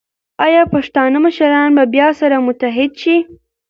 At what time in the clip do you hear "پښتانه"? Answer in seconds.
0.73-1.17